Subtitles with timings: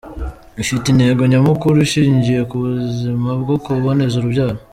[0.63, 4.59] Ifite intego nyamukuru ishingiye ku buzima bwo kuboneza urubyaro.